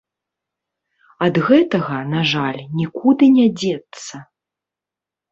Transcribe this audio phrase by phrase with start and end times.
[1.25, 4.15] Ад гэтага, на жаль, нікуды не дзецца.